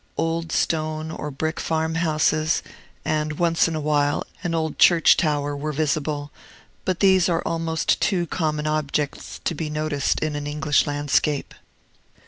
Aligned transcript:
Old 0.17 0.51
stone 0.51 1.11
or 1.11 1.29
brick 1.29 1.59
farm 1.59 1.93
houses, 1.93 2.63
and, 3.05 3.33
once 3.37 3.67
in 3.67 3.75
a 3.75 3.79
while, 3.79 4.23
an 4.41 4.55
old 4.55 4.79
church 4.79 5.15
tower, 5.15 5.55
were 5.55 5.71
visible; 5.71 6.31
but 6.85 7.01
these 7.01 7.29
are 7.29 7.43
almost 7.45 8.01
too 8.01 8.25
common 8.25 8.65
objects 8.65 9.39
to 9.43 9.53
be 9.53 9.69
noticed 9.69 10.19
in 10.19 10.35
an 10.35 10.47
English 10.47 10.87
landscape. 10.87 11.53